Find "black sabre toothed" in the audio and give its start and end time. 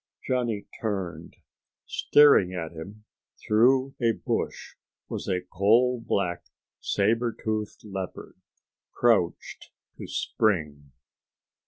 6.03-7.81